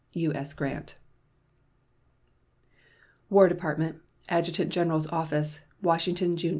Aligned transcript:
U.S. 0.13 0.53
GRANT. 0.55 0.95
WAR 3.29 3.47
DEPARTMENT, 3.47 3.99
ADJUTANT 4.29 4.71
GENERAL'S 4.71 5.05
OFFICE, 5.11 5.59
Washington, 5.83 6.25
June 6.37 6.49
8, 6.49 6.49
1876. 6.49 6.49